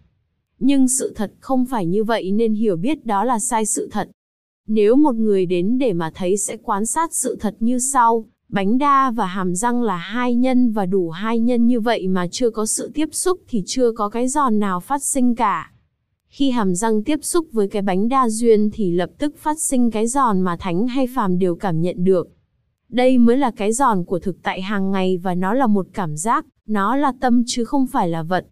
Nhưng 0.59 0.89
sự 0.89 1.13
thật 1.17 1.33
không 1.41 1.67
phải 1.67 1.87
như 1.87 2.05
vậy 2.05 2.33
nên 2.33 2.55
hiểu 2.55 2.77
biết 2.77 3.07
đó 3.07 3.25
là 3.25 3.39
sai 3.39 3.67
sự 3.67 3.89
thật. 3.93 4.09
Nếu 4.67 4.97
một 4.97 5.15
người 5.15 5.47
đến 5.47 5.79
để 5.79 5.93
mà 5.93 6.11
thấy 6.15 6.37
sẽ 6.37 6.57
quan 6.57 6.87
sát 6.87 7.15
sự 7.15 7.37
thật 7.41 7.57
như 7.61 7.79
sau, 7.79 8.25
bánh 8.49 8.79
đa 8.79 9.11
và 9.11 9.27
hàm 9.27 9.55
răng 9.55 9.83
là 9.83 9.97
hai 9.97 10.35
nhân 10.35 10.73
và 10.73 10.87
đủ 10.87 11.11
hai 11.11 11.39
nhân 11.39 11.67
như 11.67 11.81
vậy 11.81 12.09
mà 12.09 12.27
chưa 12.31 12.51
có 12.51 12.67
sự 12.67 12.91
tiếp 12.95 13.09
xúc 13.13 13.41
thì 13.49 13.63
chưa 13.67 13.93
có 13.93 14.09
cái 14.09 14.29
giòn 14.29 14.59
nào 14.59 14.81
phát 14.81 15.03
sinh 15.03 15.35
cả. 15.35 15.71
Khi 16.37 16.51
hàm 16.51 16.75
răng 16.75 17.03
tiếp 17.03 17.19
xúc 17.23 17.47
với 17.53 17.69
cái 17.69 17.83
bánh 17.83 18.09
đa 18.09 18.29
duyên 18.29 18.71
thì 18.73 18.91
lập 18.91 19.11
tức 19.19 19.35
phát 19.39 19.61
sinh 19.61 19.91
cái 19.91 20.07
giòn 20.07 20.41
mà 20.41 20.57
thánh 20.57 20.87
hay 20.87 21.07
phàm 21.15 21.39
đều 21.39 21.55
cảm 21.55 21.81
nhận 21.81 22.05
được. 22.05 22.29
Đây 22.89 23.19
mới 23.19 23.37
là 23.37 23.51
cái 23.51 23.73
giòn 23.73 24.05
của 24.05 24.19
thực 24.19 24.43
tại 24.43 24.63
hàng 24.63 24.91
ngày 24.91 25.19
và 25.19 25.35
nó 25.35 25.55
là 25.55 25.67
một 25.67 25.87
cảm 25.93 26.17
giác, 26.17 26.47
nó 26.67 26.97
là 26.97 27.13
tâm 27.21 27.43
chứ 27.47 27.65
không 27.65 27.87
phải 27.87 28.09
là 28.09 28.23
vật. 28.23 28.47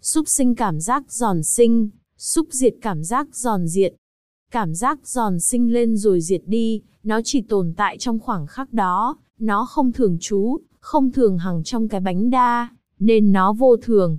Xúc 0.00 0.28
sinh 0.28 0.54
cảm 0.54 0.80
giác 0.80 1.12
giòn 1.12 1.42
sinh, 1.42 1.88
xúc 2.16 2.46
diệt 2.50 2.74
cảm 2.82 3.04
giác 3.04 3.36
giòn 3.36 3.66
diệt. 3.66 3.94
Cảm 4.50 4.74
giác 4.74 5.06
giòn 5.06 5.40
sinh 5.40 5.72
lên 5.72 5.96
rồi 5.96 6.20
diệt 6.20 6.42
đi, 6.46 6.82
nó 7.02 7.20
chỉ 7.24 7.40
tồn 7.40 7.74
tại 7.76 7.98
trong 7.98 8.18
khoảng 8.18 8.46
khắc 8.46 8.72
đó, 8.72 9.16
nó 9.38 9.66
không 9.66 9.92
thường 9.92 10.16
trú, 10.20 10.56
không 10.80 11.12
thường 11.12 11.38
hằng 11.38 11.64
trong 11.64 11.88
cái 11.88 12.00
bánh 12.00 12.30
đa, 12.30 12.68
nên 12.98 13.32
nó 13.32 13.52
vô 13.52 13.76
thường. 13.76 14.18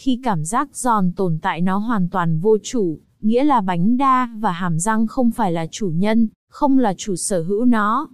Khi 0.00 0.20
cảm 0.22 0.44
giác 0.44 0.76
giòn 0.76 1.12
tồn 1.12 1.38
tại 1.42 1.60
nó 1.60 1.78
hoàn 1.78 2.08
toàn 2.08 2.38
vô 2.38 2.56
chủ, 2.62 2.98
nghĩa 3.20 3.44
là 3.44 3.60
bánh 3.60 3.96
đa 3.96 4.28
và 4.38 4.52
hàm 4.52 4.78
răng 4.78 5.06
không 5.06 5.30
phải 5.30 5.52
là 5.52 5.66
chủ 5.70 5.90
nhân, 5.94 6.28
không 6.48 6.78
là 6.78 6.94
chủ 6.96 7.16
sở 7.16 7.42
hữu 7.42 7.64
nó. 7.64 8.08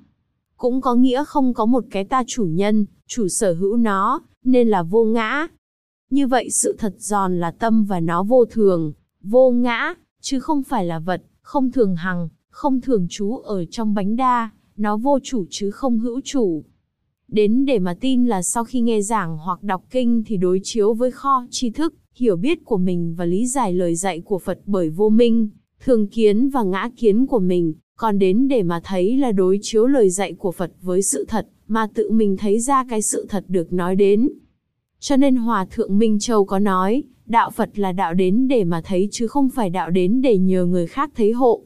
Cũng 0.57 0.81
có 0.81 0.95
nghĩa 0.95 1.25
không 1.25 1.55
có 1.55 1.67
một 1.67 1.85
cái 1.91 2.05
ta 2.05 2.23
chủ 2.27 2.45
nhân, 2.45 2.87
chủ 3.07 3.29
sở 3.29 3.55
hữu 3.55 3.77
nó, 3.77 4.23
nên 4.45 4.69
là 4.69 4.83
vô 4.83 5.05
ngã. 5.05 5.47
Như 6.11 6.27
vậy 6.27 6.51
sự 6.51 6.77
thật 6.79 6.95
giòn 6.99 7.41
là 7.41 7.51
tâm 7.51 7.85
và 7.85 8.01
nó 8.01 8.23
vô 8.23 8.45
thường, 8.45 8.93
vô 9.23 9.51
ngã, 9.51 9.95
chứ 10.21 10.41
không 10.41 10.63
phải 10.63 10.85
là 10.85 10.99
vật, 10.99 11.23
không 11.41 11.73
thường 11.73 11.97
hằng, 11.97 12.29
không 12.51 12.81
thường 12.81 13.07
trú 13.11 13.37
ở 13.37 13.65
trong 13.71 13.95
bánh 13.95 14.17
đa, 14.17 14.51
nó 14.77 14.97
vô 14.97 15.19
chủ 15.23 15.45
chứ 15.51 15.71
không 15.71 15.99
hữu 15.99 16.21
chủ. 16.25 16.65
Đến 17.29 17.65
để 17.65 17.79
mà 17.79 17.95
tin 18.01 18.27
là 18.27 18.43
sau 18.43 18.65
khi 18.65 18.81
nghe 18.81 19.01
giảng 19.03 19.39
hoặc 19.39 19.63
đọc 19.63 19.85
kinh 19.91 20.23
thì 20.27 20.37
đối 20.37 20.61
chiếu 20.63 20.95
với 20.95 21.11
kho 21.11 21.47
tri 21.51 21.71
thức, 21.71 21.95
hiểu 22.15 22.37
biết 22.37 22.65
của 22.65 22.77
mình 22.77 23.15
và 23.19 23.25
lý 23.25 23.47
giải 23.47 23.73
lời 23.73 23.95
dạy 23.95 24.21
của 24.21 24.39
Phật 24.39 24.61
bởi 24.67 24.91
vô 24.91 25.09
minh, 25.09 25.49
thường 25.85 26.07
kiến 26.07 26.49
và 26.49 26.63
ngã 26.63 26.91
kiến 26.97 27.27
của 27.27 27.39
mình, 27.39 27.75
còn 27.97 28.19
đến 28.19 28.49
để 28.49 28.63
mà 28.63 28.81
thấy 28.85 29.17
là 29.17 29.33
đối 29.33 29.59
chiếu 29.63 29.87
lời 29.87 30.11
dạy 30.11 30.33
của 30.33 30.53
Phật 30.53 30.73
với 30.83 31.03
sự 31.03 31.25
thật, 31.29 31.49
mà 31.69 31.87
tự 31.95 32.11
mình 32.11 32.37
thấy 32.37 32.61
ra 32.61 32.85
cái 32.91 33.03
sự 33.03 33.27
thật 33.29 33.45
được 33.49 33.73
nói 33.73 33.97
đến. 33.97 34.29
Cho 35.01 35.17
nên 35.17 35.37
Hòa 35.37 35.67
Thượng 35.71 35.99
Minh 35.99 36.19
Châu 36.19 36.45
có 36.45 36.59
nói, 36.59 37.03
đạo 37.27 37.51
Phật 37.51 37.79
là 37.79 37.93
đạo 37.93 38.15
đến 38.15 38.49
để 38.49 38.65
mà 38.65 38.81
thấy 38.85 39.09
chứ 39.11 39.27
không 39.27 39.49
phải 39.49 39.71
đạo 39.71 39.91
đến 39.91 40.23
để 40.23 40.39
nhờ 40.39 40.65
người 40.65 40.87
khác 40.87 41.11
thấy 41.17 41.33
hộ. 41.33 41.63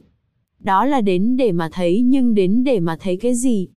Đó 0.61 0.85
là 0.85 1.01
đến 1.01 1.37
để 1.37 1.53
mà 1.53 1.69
thấy 1.73 2.03
nhưng 2.03 2.35
đến 2.35 2.65
để 2.65 2.81
mà 2.81 2.97
thấy 3.01 3.17
cái 3.17 3.35
gì? 3.35 3.69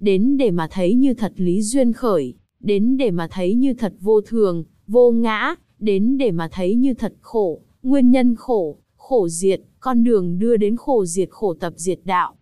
Đến 0.00 0.36
để 0.36 0.50
mà 0.50 0.68
thấy 0.70 0.94
như 0.94 1.14
thật 1.14 1.32
lý 1.36 1.62
duyên 1.62 1.92
khởi, 1.92 2.34
đến 2.60 2.96
để 2.96 3.10
mà 3.10 3.28
thấy 3.30 3.54
như 3.54 3.74
thật 3.74 3.94
vô 4.00 4.20
thường, 4.20 4.64
vô 4.86 5.10
ngã, 5.10 5.54
đến 5.78 6.18
để 6.18 6.30
mà 6.30 6.48
thấy 6.52 6.74
như 6.74 6.94
thật 6.94 7.14
khổ, 7.20 7.60
nguyên 7.82 8.10
nhân 8.10 8.36
khổ, 8.36 8.78
khổ 8.96 9.28
diệt, 9.28 9.60
con 9.80 10.04
đường 10.04 10.38
đưa 10.38 10.56
đến 10.56 10.76
khổ 10.76 11.04
diệt 11.04 11.30
khổ 11.30 11.54
tập 11.54 11.72
diệt 11.76 12.00
đạo. 12.04 12.34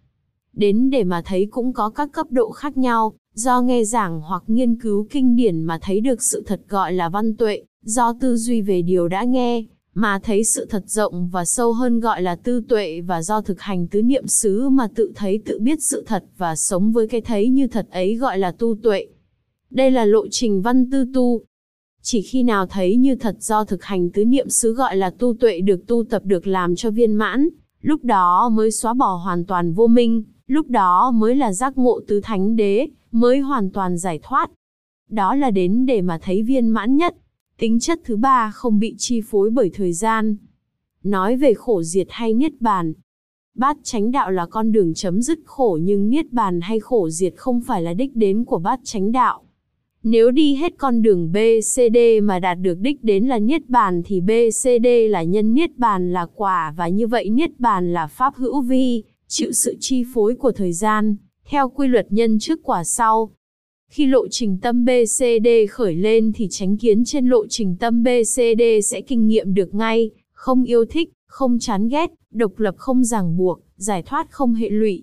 Đến 0.52 0.90
để 0.90 1.04
mà 1.04 1.22
thấy 1.24 1.46
cũng 1.50 1.72
có 1.72 1.90
các 1.90 2.12
cấp 2.12 2.26
độ 2.30 2.50
khác 2.50 2.76
nhau, 2.76 3.12
do 3.34 3.60
nghe 3.60 3.84
giảng 3.84 4.20
hoặc 4.20 4.42
nghiên 4.46 4.80
cứu 4.80 5.06
kinh 5.10 5.36
điển 5.36 5.62
mà 5.62 5.78
thấy 5.82 6.00
được 6.00 6.22
sự 6.22 6.42
thật 6.46 6.60
gọi 6.68 6.92
là 6.92 7.08
văn 7.08 7.36
tuệ, 7.36 7.62
do 7.82 8.14
tư 8.20 8.36
duy 8.36 8.62
về 8.62 8.82
điều 8.82 9.08
đã 9.08 9.24
nghe, 9.24 9.64
mà 9.94 10.18
thấy 10.22 10.44
sự 10.44 10.66
thật 10.70 10.82
rộng 10.86 11.28
và 11.28 11.44
sâu 11.44 11.72
hơn 11.72 12.00
gọi 12.00 12.22
là 12.22 12.36
tư 12.36 12.62
tuệ 12.68 13.00
và 13.00 13.22
do 13.22 13.40
thực 13.40 13.60
hành 13.60 13.86
tứ 13.86 14.02
niệm 14.02 14.26
xứ 14.26 14.68
mà 14.68 14.88
tự 14.94 15.12
thấy 15.14 15.42
tự 15.44 15.58
biết 15.58 15.82
sự 15.82 16.04
thật 16.06 16.24
và 16.38 16.56
sống 16.56 16.92
với 16.92 17.08
cái 17.08 17.20
thấy 17.20 17.48
như 17.48 17.66
thật 17.66 17.86
ấy 17.90 18.16
gọi 18.16 18.38
là 18.38 18.52
tu 18.52 18.76
tuệ. 18.82 19.06
Đây 19.70 19.90
là 19.90 20.04
lộ 20.04 20.28
trình 20.30 20.62
văn 20.62 20.90
tư 20.90 21.04
tu. 21.14 21.40
Chỉ 22.02 22.22
khi 22.22 22.42
nào 22.42 22.66
thấy 22.66 22.96
như 22.96 23.14
thật 23.14 23.36
do 23.40 23.64
thực 23.64 23.84
hành 23.84 24.10
tứ 24.10 24.24
niệm 24.24 24.48
xứ 24.48 24.72
gọi 24.72 24.96
là 24.96 25.10
tu 25.10 25.34
tuệ 25.34 25.60
được 25.60 25.86
tu 25.86 26.04
tập 26.04 26.22
được 26.24 26.46
làm 26.46 26.76
cho 26.76 26.90
viên 26.90 27.14
mãn, 27.14 27.48
lúc 27.80 28.04
đó 28.04 28.48
mới 28.48 28.70
xóa 28.70 28.94
bỏ 28.94 29.14
hoàn 29.14 29.44
toàn 29.44 29.72
vô 29.72 29.86
minh, 29.86 30.22
lúc 30.46 30.70
đó 30.70 31.10
mới 31.10 31.36
là 31.36 31.52
giác 31.52 31.78
ngộ 31.78 32.00
tứ 32.08 32.20
thánh 32.20 32.56
đế, 32.56 32.86
mới 33.12 33.40
hoàn 33.40 33.70
toàn 33.70 33.98
giải 33.98 34.20
thoát. 34.22 34.50
Đó 35.10 35.34
là 35.34 35.50
đến 35.50 35.86
để 35.86 36.00
mà 36.00 36.18
thấy 36.22 36.42
viên 36.42 36.68
mãn 36.68 36.96
nhất. 36.96 37.14
Tính 37.58 37.80
chất 37.80 38.00
thứ 38.04 38.16
ba 38.16 38.50
không 38.50 38.78
bị 38.78 38.94
chi 38.98 39.20
phối 39.20 39.50
bởi 39.50 39.70
thời 39.74 39.92
gian. 39.92 40.36
Nói 41.04 41.36
về 41.36 41.54
khổ 41.54 41.82
diệt 41.82 42.06
hay 42.10 42.34
niết 42.34 42.60
bàn. 42.60 42.92
Bát 43.54 43.76
chánh 43.82 44.10
đạo 44.10 44.30
là 44.30 44.46
con 44.46 44.72
đường 44.72 44.94
chấm 44.94 45.22
dứt 45.22 45.38
khổ 45.44 45.78
nhưng 45.82 46.10
niết 46.10 46.32
bàn 46.32 46.60
hay 46.60 46.80
khổ 46.80 47.08
diệt 47.10 47.34
không 47.36 47.60
phải 47.60 47.82
là 47.82 47.94
đích 47.94 48.16
đến 48.16 48.44
của 48.44 48.58
bát 48.58 48.80
chánh 48.84 49.12
đạo. 49.12 49.42
Nếu 50.02 50.30
đi 50.30 50.54
hết 50.54 50.72
con 50.78 51.02
đường 51.02 51.32
bcd 51.32 51.98
mà 52.22 52.38
đạt 52.38 52.58
được 52.60 52.78
đích 52.80 53.04
đến 53.04 53.26
là 53.26 53.38
niết 53.38 53.68
bàn 53.68 54.02
thì 54.04 54.20
bcd 54.20 54.86
là 55.10 55.22
nhân 55.22 55.54
niết 55.54 55.78
bàn 55.78 56.12
là 56.12 56.26
quả 56.34 56.74
và 56.76 56.88
như 56.88 57.06
vậy 57.06 57.30
niết 57.30 57.60
bàn 57.60 57.92
là 57.92 58.06
pháp 58.06 58.34
hữu 58.36 58.60
vi, 58.60 59.02
chịu 59.26 59.52
sự 59.52 59.76
chi 59.80 60.04
phối 60.14 60.34
của 60.34 60.52
thời 60.52 60.72
gian, 60.72 61.16
theo 61.50 61.68
quy 61.68 61.88
luật 61.88 62.06
nhân 62.10 62.38
trước 62.38 62.60
quả 62.62 62.84
sau. 62.84 63.30
Khi 63.92 64.06
lộ 64.06 64.28
trình 64.28 64.58
tâm 64.62 64.84
BCD 64.84 65.48
khởi 65.70 65.94
lên 65.94 66.32
thì 66.34 66.48
tránh 66.50 66.76
kiến 66.76 67.04
trên 67.04 67.26
lộ 67.26 67.46
trình 67.46 67.76
tâm 67.80 68.02
BCD 68.02 68.62
sẽ 68.84 69.00
kinh 69.00 69.28
nghiệm 69.28 69.54
được 69.54 69.74
ngay, 69.74 70.10
không 70.32 70.64
yêu 70.64 70.84
thích, 70.84 71.12
không 71.26 71.58
chán 71.58 71.88
ghét, 71.88 72.10
độc 72.30 72.58
lập 72.58 72.74
không 72.78 73.04
ràng 73.04 73.36
buộc, 73.36 73.60
giải 73.76 74.02
thoát 74.02 74.30
không 74.30 74.54
hệ 74.54 74.70
lụy. 74.70 75.02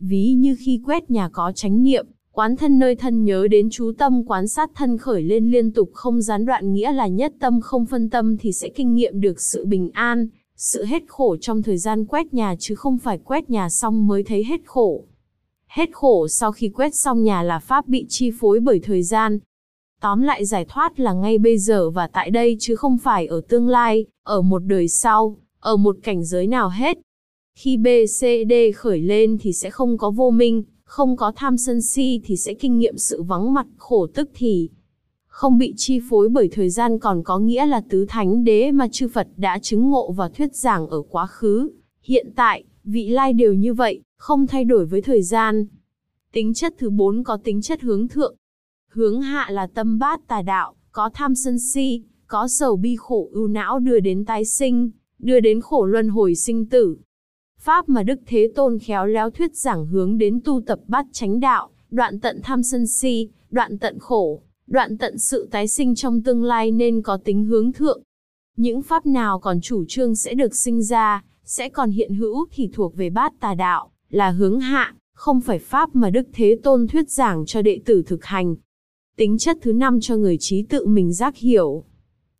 Ví 0.00 0.32
như 0.32 0.56
khi 0.60 0.80
quét 0.84 1.10
nhà 1.10 1.28
có 1.28 1.52
chánh 1.54 1.82
niệm, 1.82 2.06
quán 2.32 2.56
thân 2.56 2.78
nơi 2.78 2.96
thân 2.96 3.24
nhớ 3.24 3.48
đến 3.48 3.68
chú 3.70 3.92
tâm 3.98 4.24
quán 4.26 4.48
sát 4.48 4.70
thân 4.74 4.98
khởi 4.98 5.22
lên 5.22 5.50
liên 5.50 5.72
tục 5.72 5.90
không 5.92 6.22
gián 6.22 6.44
đoạn 6.44 6.72
nghĩa 6.72 6.92
là 6.92 7.06
nhất 7.06 7.34
tâm 7.40 7.60
không 7.60 7.86
phân 7.86 8.10
tâm 8.10 8.36
thì 8.36 8.52
sẽ 8.52 8.68
kinh 8.68 8.94
nghiệm 8.94 9.20
được 9.20 9.40
sự 9.40 9.66
bình 9.66 9.90
an, 9.92 10.28
sự 10.56 10.84
hết 10.84 11.02
khổ 11.08 11.36
trong 11.36 11.62
thời 11.62 11.78
gian 11.78 12.04
quét 12.04 12.34
nhà 12.34 12.54
chứ 12.58 12.74
không 12.74 12.98
phải 12.98 13.18
quét 13.18 13.50
nhà 13.50 13.68
xong 13.68 14.06
mới 14.06 14.22
thấy 14.22 14.44
hết 14.44 14.60
khổ. 14.64 15.04
Hết 15.74 15.90
khổ 15.92 16.28
sau 16.28 16.52
khi 16.52 16.68
quét 16.68 16.94
xong 16.94 17.22
nhà 17.22 17.42
là 17.42 17.58
pháp 17.58 17.88
bị 17.88 18.06
chi 18.08 18.30
phối 18.40 18.60
bởi 18.60 18.80
thời 18.80 19.02
gian. 19.02 19.38
Tóm 20.00 20.22
lại 20.22 20.44
giải 20.44 20.64
thoát 20.68 21.00
là 21.00 21.12
ngay 21.12 21.38
bây 21.38 21.58
giờ 21.58 21.90
và 21.90 22.06
tại 22.06 22.30
đây 22.30 22.56
chứ 22.60 22.76
không 22.76 22.98
phải 22.98 23.26
ở 23.26 23.40
tương 23.48 23.68
lai, 23.68 24.06
ở 24.22 24.42
một 24.42 24.58
đời 24.58 24.88
sau, 24.88 25.36
ở 25.60 25.76
một 25.76 25.96
cảnh 26.02 26.24
giới 26.24 26.46
nào 26.46 26.68
hết. 26.68 26.98
Khi 27.58 27.76
B, 27.76 27.86
C, 28.04 28.20
D 28.50 28.52
khởi 28.76 29.00
lên 29.00 29.38
thì 29.40 29.52
sẽ 29.52 29.70
không 29.70 29.98
có 29.98 30.10
vô 30.10 30.30
minh, 30.30 30.62
không 30.84 31.16
có 31.16 31.32
tham 31.36 31.56
sân 31.56 31.82
si 31.82 32.20
thì 32.24 32.36
sẽ 32.36 32.54
kinh 32.54 32.78
nghiệm 32.78 32.98
sự 32.98 33.22
vắng 33.22 33.54
mặt 33.54 33.66
khổ 33.76 34.06
tức 34.06 34.30
thì. 34.34 34.68
Không 35.26 35.58
bị 35.58 35.74
chi 35.76 36.00
phối 36.10 36.28
bởi 36.28 36.48
thời 36.52 36.70
gian 36.70 36.98
còn 36.98 37.22
có 37.22 37.38
nghĩa 37.38 37.66
là 37.66 37.82
tứ 37.90 38.06
thánh 38.08 38.44
đế 38.44 38.72
mà 38.72 38.88
chư 38.88 39.08
Phật 39.08 39.28
đã 39.36 39.58
chứng 39.58 39.90
ngộ 39.90 40.12
và 40.12 40.28
thuyết 40.28 40.56
giảng 40.56 40.88
ở 40.88 41.02
quá 41.10 41.26
khứ, 41.26 41.70
hiện 42.02 42.30
tại, 42.36 42.64
vị 42.84 43.08
lai 43.08 43.32
đều 43.32 43.54
như 43.54 43.74
vậy, 43.74 44.00
không 44.24 44.46
thay 44.46 44.64
đổi 44.64 44.86
với 44.86 45.02
thời 45.02 45.22
gian. 45.22 45.66
Tính 46.32 46.54
chất 46.54 46.74
thứ 46.78 46.90
bốn 46.90 47.24
có 47.24 47.36
tính 47.44 47.62
chất 47.62 47.82
hướng 47.82 48.08
thượng. 48.08 48.36
Hướng 48.88 49.22
hạ 49.22 49.46
là 49.50 49.66
tâm 49.66 49.98
bát 49.98 50.28
tà 50.28 50.42
đạo, 50.42 50.74
có 50.92 51.10
tham 51.14 51.34
sân 51.34 51.58
si, 51.58 52.02
có 52.26 52.48
sầu 52.48 52.76
bi 52.76 52.96
khổ 52.98 53.28
ưu 53.32 53.48
não 53.48 53.78
đưa 53.78 54.00
đến 54.00 54.24
tái 54.24 54.44
sinh, 54.44 54.90
đưa 55.18 55.40
đến 55.40 55.60
khổ 55.60 55.84
luân 55.84 56.08
hồi 56.08 56.34
sinh 56.34 56.66
tử. 56.66 56.96
Pháp 57.58 57.88
mà 57.88 58.02
Đức 58.02 58.20
Thế 58.26 58.52
Tôn 58.54 58.78
khéo 58.78 59.06
léo 59.06 59.30
thuyết 59.30 59.56
giảng 59.56 59.86
hướng 59.86 60.18
đến 60.18 60.40
tu 60.44 60.60
tập 60.66 60.80
bát 60.86 61.06
chánh 61.12 61.40
đạo, 61.40 61.70
đoạn 61.90 62.20
tận 62.20 62.40
tham 62.42 62.62
sân 62.62 62.86
si, 62.86 63.28
đoạn 63.50 63.78
tận 63.78 63.98
khổ, 63.98 64.42
đoạn 64.66 64.98
tận 64.98 65.18
sự 65.18 65.48
tái 65.50 65.68
sinh 65.68 65.94
trong 65.94 66.22
tương 66.22 66.44
lai 66.44 66.70
nên 66.70 67.02
có 67.02 67.16
tính 67.16 67.44
hướng 67.44 67.72
thượng. 67.72 68.02
Những 68.56 68.82
pháp 68.82 69.06
nào 69.06 69.38
còn 69.38 69.60
chủ 69.60 69.84
trương 69.88 70.16
sẽ 70.16 70.34
được 70.34 70.54
sinh 70.54 70.82
ra, 70.82 71.24
sẽ 71.44 71.68
còn 71.68 71.90
hiện 71.90 72.14
hữu 72.14 72.46
thì 72.52 72.70
thuộc 72.72 72.96
về 72.96 73.10
bát 73.10 73.32
tà 73.40 73.54
đạo, 73.54 73.90
là 74.14 74.30
hướng 74.30 74.60
hạ, 74.60 74.94
không 75.14 75.40
phải 75.40 75.58
pháp 75.58 75.96
mà 75.96 76.10
Đức 76.10 76.28
Thế 76.32 76.58
Tôn 76.62 76.86
thuyết 76.86 77.10
giảng 77.10 77.46
cho 77.46 77.62
đệ 77.62 77.80
tử 77.84 78.02
thực 78.06 78.24
hành. 78.24 78.56
Tính 79.16 79.38
chất 79.38 79.58
thứ 79.62 79.72
năm 79.72 80.00
cho 80.00 80.16
người 80.16 80.36
trí 80.40 80.62
tự 80.62 80.86
mình 80.86 81.12
giác 81.12 81.36
hiểu. 81.36 81.84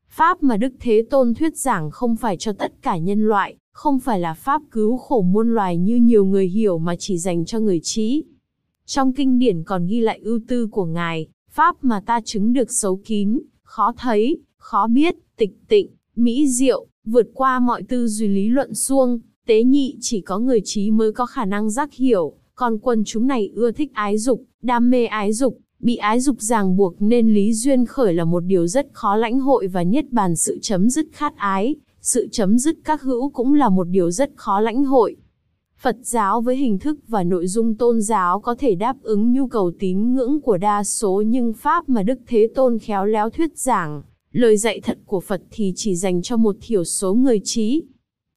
Pháp 0.09 0.43
mà 0.43 0.57
Đức 0.57 0.73
Thế 0.81 1.05
Tôn 1.11 1.35
thuyết 1.35 1.57
giảng 1.57 1.91
không 1.91 2.17
phải 2.17 2.37
cho 2.37 2.53
tất 2.53 2.73
cả 2.83 2.97
nhân 2.97 3.29
loại, 3.29 3.57
không 3.73 3.99
phải 3.99 4.21
là 4.21 4.35
pháp 4.35 4.63
cứu 4.71 4.97
khổ 4.97 5.23
muôn 5.23 5.55
loài 5.55 5.77
như 5.77 5.97
nhiều 5.97 6.25
người 6.25 6.49
hiểu 6.49 6.79
mà 6.79 6.97
chỉ 6.97 7.19
dành 7.19 7.45
cho 7.45 7.61
người 7.61 7.81
trí. 7.83 8.25
Trong 8.87 9.13
kinh 9.13 9.39
điển 9.39 9.63
còn 9.63 9.87
ghi 9.87 10.01
lại 10.01 10.21
ưu 10.23 10.41
tư 10.49 10.67
của 10.67 10.85
Ngài, 10.85 11.29
pháp 11.51 11.85
mà 11.85 12.01
ta 12.01 12.21
chứng 12.25 12.53
được 12.53 12.73
xấu 12.73 13.01
kín, 13.05 13.41
khó 13.63 13.93
thấy, 13.97 14.39
khó 14.57 14.87
biết, 14.87 15.15
tịch 15.37 15.51
tịnh, 15.69 15.91
mỹ 16.17 16.49
diệu, 16.49 16.87
vượt 17.05 17.27
qua 17.35 17.61
mọi 17.61 17.83
tư 17.83 18.09
duy 18.09 18.29
lý 18.29 18.49
luận 18.49 18.75
xuông, 18.75 19.21
tế 19.47 19.63
nhị 19.63 19.97
chỉ 20.01 20.21
có 20.21 20.39
người 20.39 20.61
trí 20.65 20.91
mới 20.91 21.13
có 21.13 21.27
khả 21.27 21.45
năng 21.45 21.71
giác 21.71 21.93
hiểu, 21.93 22.33
còn 22.55 22.79
quân 22.79 23.03
chúng 23.07 23.27
này 23.27 23.51
ưa 23.55 23.71
thích 23.71 23.91
ái 23.95 24.19
dục, 24.19 24.43
đam 24.63 24.91
mê 24.91 25.07
ái 25.07 25.33
dục, 25.33 25.59
bị 25.81 25.97
ái 25.97 26.21
dục 26.21 26.37
ràng 26.41 26.77
buộc 26.77 26.95
nên 26.99 27.35
lý 27.35 27.53
duyên 27.53 27.87
khởi 27.87 28.15
là 28.15 28.25
một 28.25 28.41
điều 28.41 28.67
rất 28.67 28.87
khó 28.93 29.17
lãnh 29.17 29.41
hội 29.41 29.67
và 29.67 29.85
niết 29.85 30.13
bàn 30.13 30.37
sự 30.37 30.59
chấm 30.63 30.91
dứt 30.91 31.07
khát 31.13 31.37
ái, 31.37 31.77
sự 32.01 32.29
chấm 32.33 32.59
dứt 32.59 32.79
các 32.85 33.03
hữu 33.03 33.31
cũng 33.31 33.55
là 33.55 33.69
một 33.69 33.85
điều 33.85 34.11
rất 34.11 34.31
khó 34.37 34.61
lãnh 34.61 34.85
hội. 34.85 35.17
Phật 35.79 35.97
giáo 36.03 36.41
với 36.41 36.57
hình 36.57 36.79
thức 36.79 36.99
và 37.09 37.23
nội 37.23 37.47
dung 37.47 37.75
tôn 37.75 38.01
giáo 38.01 38.41
có 38.41 38.55
thể 38.55 38.75
đáp 38.75 38.97
ứng 39.03 39.33
nhu 39.33 39.47
cầu 39.47 39.73
tín 39.79 40.15
ngưỡng 40.15 40.41
của 40.41 40.57
đa 40.57 40.85
số 40.85 41.23
nhưng 41.27 41.53
Pháp 41.53 41.89
mà 41.89 42.03
Đức 42.03 42.19
Thế 42.27 42.49
Tôn 42.55 42.79
khéo 42.79 43.05
léo 43.05 43.31
thuyết 43.31 43.59
giảng, 43.59 44.03
lời 44.33 44.57
dạy 44.57 44.81
thật 44.81 44.99
của 45.07 45.21
Phật 45.21 45.43
thì 45.51 45.73
chỉ 45.77 45.97
dành 45.97 46.23
cho 46.23 46.37
một 46.37 46.57
thiểu 46.61 46.85
số 46.85 47.15
người 47.15 47.41
trí. 47.45 47.83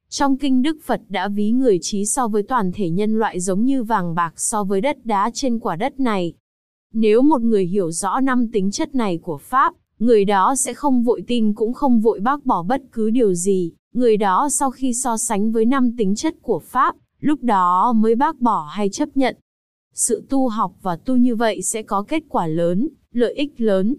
Trong 0.10 0.38
kinh 0.38 0.62
Đức 0.62 0.78
Phật 0.84 1.02
đã 1.10 1.28
ví 1.28 1.52
người 1.52 1.80
trí 1.82 2.06
so 2.06 2.28
với 2.28 2.44
toàn 2.44 2.72
thể 2.72 2.90
nhân 2.90 3.20
loại 3.20 3.40
giống 3.40 3.66
như 3.66 3.84
vàng 3.84 4.16
bạc 4.16 4.34
so 4.36 4.64
với 4.64 4.82
đất 4.82 5.06
đá 5.06 5.32
trên 5.34 5.60
quả 5.60 5.76
đất 5.76 6.00
này. 6.00 6.34
Nếu 6.94 7.22
một 7.22 7.42
người 7.42 7.66
hiểu 7.66 7.92
rõ 7.92 8.20
năm 8.20 8.52
tính 8.52 8.72
chất 8.72 8.96
này 8.96 9.18
của 9.18 9.38
Pháp, 9.38 9.74
người 10.00 10.26
đó 10.26 10.56
sẽ 10.56 10.74
không 10.74 11.04
vội 11.04 11.22
tin 11.28 11.54
cũng 11.54 11.74
không 11.74 12.02
vội 12.02 12.20
bác 12.20 12.46
bỏ 12.46 12.64
bất 12.64 12.82
cứ 12.92 13.10
điều 13.10 13.34
gì. 13.34 13.72
Người 13.94 14.18
đó 14.18 14.50
sau 14.52 14.72
khi 14.72 14.94
so 14.94 15.18
sánh 15.18 15.52
với 15.52 15.66
năm 15.66 15.98
tính 15.98 16.16
chất 16.16 16.36
của 16.42 16.60
Pháp, 16.60 16.96
lúc 17.20 17.44
đó 17.44 17.94
mới 17.94 18.16
bác 18.16 18.42
bỏ 18.42 18.70
hay 18.72 18.90
chấp 18.90 19.18
nhận. 19.18 19.38
Sự 19.94 20.24
tu 20.30 20.50
học 20.50 20.74
và 20.82 20.96
tu 20.96 21.16
như 21.16 21.36
vậy 21.36 21.62
sẽ 21.62 21.82
có 21.82 22.04
kết 22.04 22.24
quả 22.30 22.48
lớn, 22.48 22.88
lợi 23.14 23.34
ích 23.34 23.62
lớn. 23.62 23.96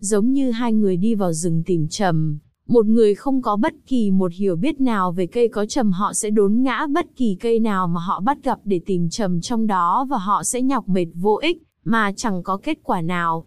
Giống 0.00 0.32
như 0.32 0.50
hai 0.50 0.72
người 0.72 0.96
đi 0.96 1.14
vào 1.14 1.32
rừng 1.32 1.62
tìm 1.66 1.86
trầm, 1.90 2.38
một 2.68 2.86
người 2.86 3.14
không 3.14 3.42
có 3.42 3.56
bất 3.56 3.74
kỳ 3.86 4.10
một 4.10 4.32
hiểu 4.32 4.56
biết 4.56 4.80
nào 4.80 5.12
về 5.12 5.26
cây 5.26 5.48
có 5.48 5.66
trầm 5.66 5.92
họ 5.92 6.12
sẽ 6.12 6.30
đốn 6.30 6.62
ngã 6.62 6.86
bất 6.86 7.06
kỳ 7.16 7.36
cây 7.40 7.60
nào 7.60 7.88
mà 7.88 8.00
họ 8.00 8.20
bắt 8.20 8.44
gặp 8.44 8.58
để 8.64 8.80
tìm 8.86 9.10
trầm 9.10 9.40
trong 9.40 9.66
đó 9.66 10.06
và 10.10 10.18
họ 10.18 10.42
sẽ 10.42 10.62
nhọc 10.62 10.88
mệt 10.88 11.06
vô 11.14 11.38
ích, 11.42 11.62
mà 11.84 12.12
chẳng 12.16 12.42
có 12.42 12.56
kết 12.56 12.78
quả 12.82 13.00
nào. 13.00 13.44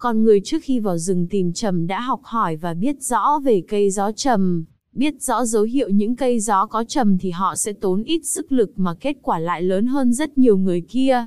Còn 0.00 0.24
người 0.24 0.40
trước 0.44 0.58
khi 0.62 0.80
vào 0.80 0.98
rừng 0.98 1.26
tìm 1.28 1.52
trầm 1.52 1.86
đã 1.86 2.00
học 2.00 2.20
hỏi 2.22 2.56
và 2.56 2.74
biết 2.74 3.02
rõ 3.02 3.38
về 3.44 3.62
cây 3.68 3.90
gió 3.90 4.12
trầm, 4.12 4.64
biết 4.92 5.22
rõ 5.22 5.44
dấu 5.44 5.62
hiệu 5.62 5.88
những 5.88 6.16
cây 6.16 6.40
gió 6.40 6.66
có 6.66 6.84
trầm 6.84 7.18
thì 7.18 7.30
họ 7.30 7.54
sẽ 7.54 7.72
tốn 7.72 8.02
ít 8.02 8.20
sức 8.24 8.52
lực 8.52 8.78
mà 8.78 8.94
kết 8.94 9.16
quả 9.22 9.38
lại 9.38 9.62
lớn 9.62 9.86
hơn 9.86 10.12
rất 10.12 10.38
nhiều 10.38 10.56
người 10.56 10.80
kia. 10.80 11.26